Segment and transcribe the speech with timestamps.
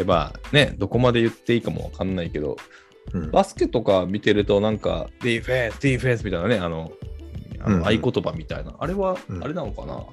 [0.00, 2.56] ってまあね、どこまで言っていいかもわかんないけど、
[3.12, 3.30] うん。
[3.30, 6.90] バスケとか見てるとなんか、ディフェンス、ディフェンスみたいなね、あの、
[7.60, 7.80] あうんうん。
[7.80, 9.44] の合言葉みたいな、あれはう、ん。
[9.44, 10.04] あれなのかな、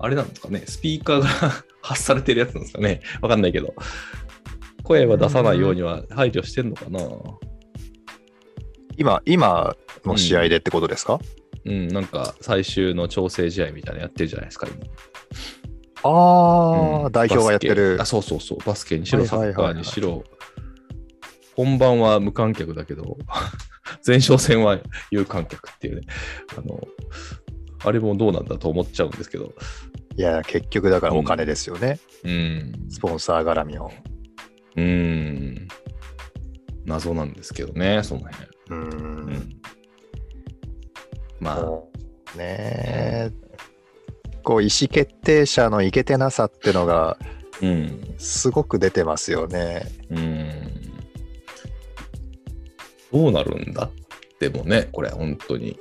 [0.00, 1.26] あれなんですかね、スピーカーが
[1.80, 3.74] 発されてるやつなんですかね、わかんないけど、
[4.82, 7.00] 声は出さないようには配慮してんのかな？
[8.96, 11.20] 今、今の試合でってことですか、
[11.64, 14.84] うん、なんか最終の調整試合みたいなのやってるじゃないですか、今。
[16.04, 17.12] ああ、うん。
[17.12, 17.96] 代表がやってる。
[18.00, 18.04] あ、。
[18.04, 20.22] そうそうそう、バスケにしろ、サッカーにしろ、
[21.56, 23.16] 本番は無観客だけど、
[24.06, 24.78] 前哨戦は
[25.10, 26.02] 有観客っていうね、
[26.56, 26.80] あの、
[27.84, 29.54] あれもどうなんだと思っちゃうんですけど、
[30.16, 31.98] いや、結局だからお金ですよね。
[32.22, 33.90] うん、スポンサー絡みの。
[34.76, 35.68] うん、
[36.84, 38.46] 謎なんですけどね、その辺。
[38.70, 38.96] うー。
[38.96, 39.32] うん。
[39.32, 39.60] ん、
[41.40, 43.30] まあ、ね。
[43.30, 43.43] こ
[44.56, 47.16] う意思決定者のいけてなさってのが
[47.62, 49.86] うん、すごく出てますよね。
[50.10, 50.50] うん。
[53.12, 53.90] どうなるんだ
[54.40, 55.78] でもね、これ、本当に。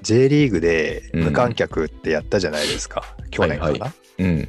[0.00, 4.48] J リーグでうん無観客ってやったじゃないですか、去年かな、はいはうん、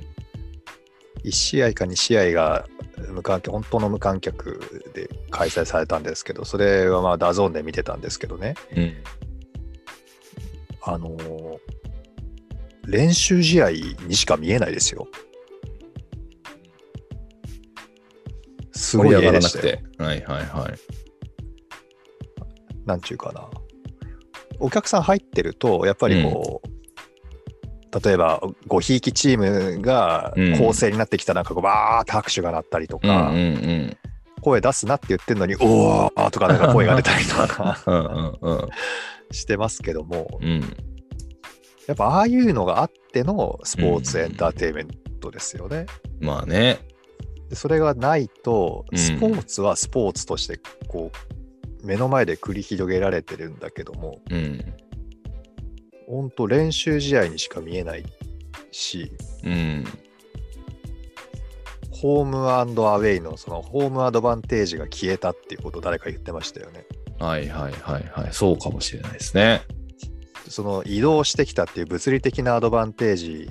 [1.23, 2.66] 1試合か2試合が
[3.09, 4.59] 無観客本当の無観客
[4.95, 8.94] で開催されたんですけどそれはまあ DAZN で見てたんですけどねうん。
[10.81, 11.52] あのー
[12.88, 13.72] 練習試合
[14.08, 15.08] にしか見えないですよ
[18.73, 20.03] すごい絵でしたよらなくて。
[20.03, 20.73] はいはいはい。
[22.86, 23.50] なんちゅうかな。
[24.59, 33.98] お客さん入ってると、やっぱりこう、例えば、ごひいきチームがうん構成になってきたら、なんかこう、バーって拍手が鳴ったりとうんか、うん
[34.42, 37.95] 声出すなって言ってるのに、おーとかなんか声が出たりとかうん。
[37.95, 38.06] うん
[38.42, 38.70] うんうん。
[39.31, 40.61] してますけども、うん。
[41.88, 44.88] やっぱああいうのがあってのスポーツエンターテインメン
[45.20, 45.86] トですよね。
[46.20, 46.80] まあね。
[47.50, 51.11] でそれがないと、うんスポーツはスポーツとして、こ
[51.82, 54.73] う、目の前で繰り広げられてるんだけども、うん。
[56.08, 58.05] 本当練習試合にしか見えない
[58.72, 59.11] し、
[59.43, 59.86] うん。
[61.92, 66.86] ホームアウェイのそのホームアドバンテージが消えたっていうことを誰か言ってましたよね。
[67.20, 68.33] はいはいはいはい。
[68.33, 69.61] そうかもしれないですね。
[70.53, 73.49] その移動してきたっていう物理的なアドバンテージ、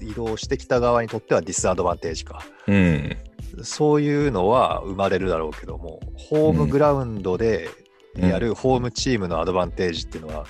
[0.00, 2.42] 移動してきた側にとってはディスアドバンテージか。
[2.66, 3.16] うん。
[3.62, 7.68] そういうのは生まれるだろうけども、ホームグラウンドで
[8.16, 10.46] やるホームチームのアドバンテージっていうのは、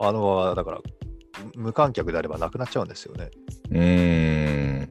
[0.00, 0.80] あの、だから、
[1.54, 3.30] 無観客であればなくなっちゃうんですよね。
[3.70, 4.90] うーん。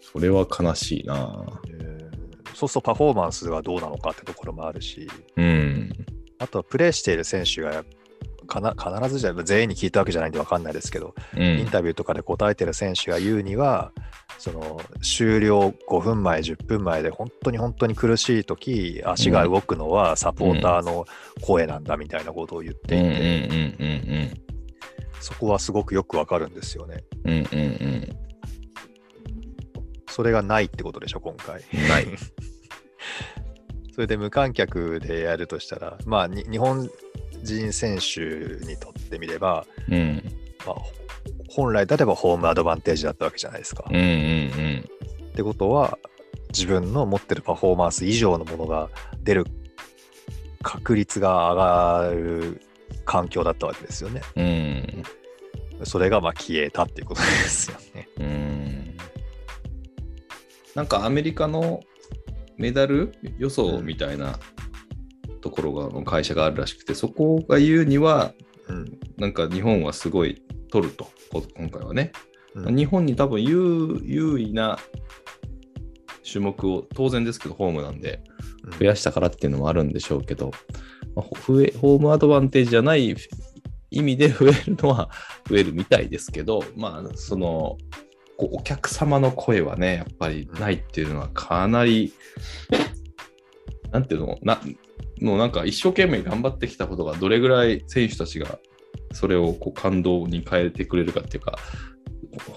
[0.00, 1.60] それは悲しいな。
[1.68, 1.96] えー
[2.54, 5.06] そうするとパフォーマンスはどうなのかってところもあるし、
[5.36, 5.92] うん。
[6.38, 7.84] あとはプレーしている選手が
[8.46, 11.68] かな必ずじゃ全員に聞いたわけじゃないんで分かんないですけど、うインん。
[11.68, 13.92] タビューとかで答えてる選手が言うには、
[14.38, 21.06] その終了5分前、10分前で本当に本当に苦しい時足が動くのはサポーターの
[21.40, 23.48] 声なんだみたいなことを言っていて、
[23.78, 24.46] うん
[25.20, 27.02] そこはすごくよくわかるんですよね。
[27.24, 27.38] うんうん。
[27.40, 27.62] うんう
[28.12, 28.16] ん
[30.08, 31.62] それがないってことでしょ、今回。
[31.74, 31.88] うん。
[31.88, 32.06] ない。
[33.92, 36.90] それで無観客でやるとしたら、まあ、に日本
[37.46, 38.20] 人選手
[38.66, 40.22] にとってみれば、うん。
[40.66, 40.92] まあ、ほ
[41.48, 43.84] 本来であればホームアドバンテージだったわけじゃないですか。
[43.88, 44.84] うんうん
[45.28, 45.98] ってことは
[46.48, 48.88] 自分の持ってるパフォーマンス以上のものが
[49.22, 49.44] 出る
[50.62, 52.62] 確率が上がる
[53.04, 54.22] 環境だったわけですよね。
[54.36, 55.04] うん。
[55.78, 55.86] うん。
[55.86, 58.08] それがまあ消えたっていうことですよね。
[58.18, 58.96] うん
[60.74, 61.80] なんかアメリカの
[62.58, 64.55] メダル予想みたいなと
[65.56, 68.32] ころがの会社があるらしくて、そこが言うには、
[68.68, 68.98] うん。
[69.16, 72.12] なんか日本はすごい取ると、こ今回はね。
[72.54, 72.76] うん。
[72.76, 74.78] 日本に多分優優位な
[76.30, 78.22] 種目を、当然ですけど、ホームなんで、
[78.78, 80.50] 増やしたからっていうのもあるんでしょうけど、
[81.14, 83.16] まあほ増えホームアドバンテージじゃない
[83.90, 85.10] 意味で 増えるのは
[85.48, 87.78] 増えるみたいですけど、まあ、その、
[88.38, 92.12] お客様の声はね、やっぱりないっていうのはかなり、
[93.90, 94.60] なんていうの、な、
[95.20, 98.58] もうなんか一生懸命頑張ってきたことがどれぐらい選手たちが
[99.12, 101.58] それをこう感動に変えてくれるかっていうか、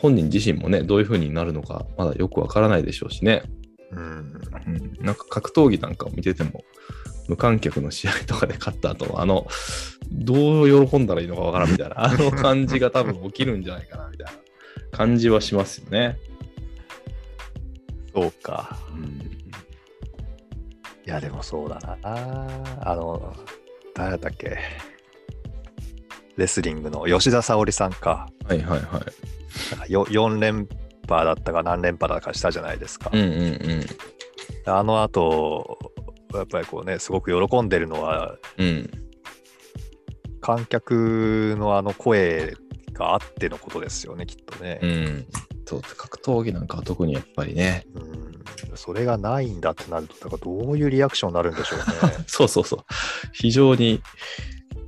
[0.01, 3.43] 本人自身もね、どういう風になるのかまだよくわからないでしょうしね。
[3.91, 6.63] うんうん、なんか格闘技なんかを見てても、
[7.27, 9.47] 無観客の試合とかで勝った後、あの、
[10.11, 14.31] どう喜んだらいいのかわからんみたいな、あの感じが多分起きるんじゃないかなみたいな
[14.91, 16.17] 感じはしますよね。
[18.13, 18.77] そうか。
[18.93, 19.18] うん、
[21.09, 21.97] いや、でもそうだな。
[22.81, 23.35] あの、
[23.95, 24.59] 誰だっけ？
[26.37, 28.29] レスリングの吉田沙保里さんか。
[28.45, 28.91] はいはいはい。
[28.91, 29.07] なんか
[29.87, 30.67] よ4連
[31.07, 33.09] 覇だったか何連覇だかしたじゃないですか。
[33.11, 33.31] うんうんう
[33.79, 33.85] ん。
[34.71, 35.79] あの後、
[36.35, 38.87] やっぱりこうね、すごく喜んでるのは、うん。
[40.41, 42.53] 観客のあの声
[42.93, 44.79] があってのことですよね、きっとね。
[44.83, 45.25] うん。
[45.65, 47.87] そう、格闘技なんかは特にやっぱりね。
[47.95, 48.29] うん
[48.79, 51.85] それがないんだってなると、だからどういうリアクションになるんでしょうね。
[52.27, 52.79] そうそうそう。
[53.33, 54.01] 非常に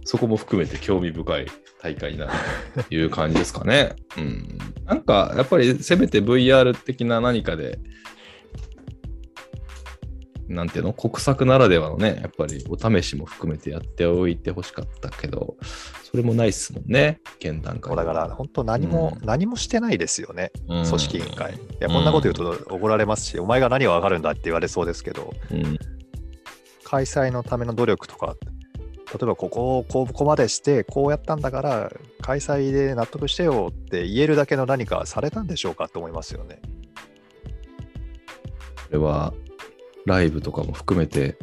[0.06, 1.48] そこも含めて興味深い
[1.82, 2.32] 大会になる
[2.88, 3.98] という感じですかね。
[4.18, 4.58] うん。
[4.86, 7.80] なんかやっぱりせめて VR 的な何かで、
[10.52, 10.94] なんていうの？
[10.94, 15.56] 国策ならではのね、やっぱりお試しも含めてやっておいてほしかったけど、
[16.04, 21.54] それもないっすもんね、現段階だから本当何も、うん何もしてないですよね、うん組織委員会。
[21.54, 25.78] いや、こんなこと言うと怒られますし、お前が何がわかるんだって言われそうですけど、うん。
[26.84, 28.36] 開催のための努力とか、
[29.14, 36.62] 例えばここをここまでして、こうやったんだから、開催で納得してよって言えるだけの何かされたんでしょうかと思いますよね。
[38.76, 39.34] これは
[40.06, 41.38] ライブとかも含めて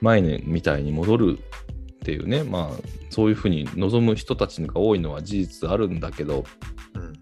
[0.00, 2.76] 前年みたいに戻るっていうねまあ
[3.10, 6.44] そういうふうに望む人たちが多いのは事実あるんだけど
[6.94, 7.12] うん、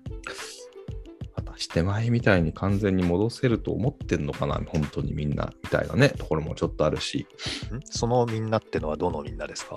[1.34, 7.26] 果たして前みたいに完全に戻せると思ってんのかな本当にみんなみたいなねところもちょっとあるし。
[7.74, 7.80] ん？
[7.84, 9.76] そのみんなってのはどのみんなですか？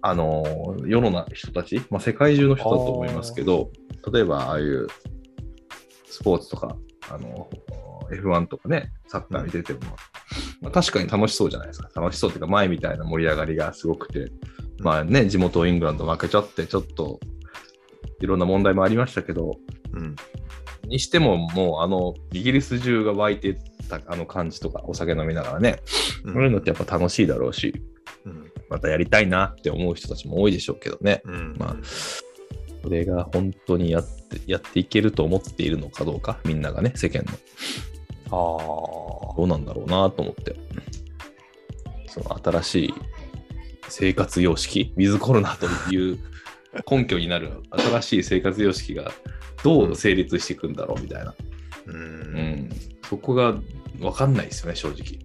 [0.00, 3.70] あの世のな人たち、まあ、世界中の人だと思いますけど
[4.12, 4.88] 例えばああいう
[6.06, 6.76] スポーツとか
[7.08, 7.48] あの
[8.14, 9.80] F1 とかねサッカーに出ても、
[10.60, 11.88] まあ、確かに楽しそうじゃないですか。
[12.00, 14.30] 楽しそうっていうか前みたいな盛り上がりがすごくて。
[14.78, 17.20] まあね地元イングランド負けちゃってちょっと
[18.20, 19.56] いろんな問題もありましたけど。
[19.92, 20.16] うん。
[20.84, 23.56] にしてももうあのイギリス中が湧いて
[23.88, 25.80] たあの感じとかお酒飲みながらね、
[26.24, 26.34] うん。
[26.34, 27.82] そういうのってやっぱ楽しいだろうし。
[28.24, 28.52] うん。
[28.68, 31.22] またやりたいなって思う人たちも多いでしょうけどね。
[31.24, 31.56] うん。
[31.58, 31.76] まあ
[32.82, 37.32] それが本当にやってやっていけると思っているのかどうか、みんながね、世間の。
[38.32, 40.56] あどうなんだろうなと思って。
[42.08, 42.94] その新しい
[43.88, 46.18] 生活様式、ウィズコロナという
[46.90, 49.12] 根拠になる新しい生活様式が
[49.64, 51.30] どう成立していくんだろうみたいな。
[51.30, 51.34] ー
[51.86, 51.90] う。
[51.90, 52.36] うん
[52.66, 52.70] ん、
[53.08, 53.54] そこが
[53.98, 55.18] 分かんないですよね、正直。